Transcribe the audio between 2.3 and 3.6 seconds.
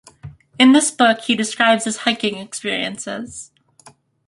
experiences.